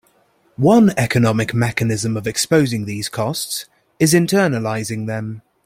[0.57, 3.67] One economic mechanism of exposing these costs
[3.99, 5.43] is internalizing them.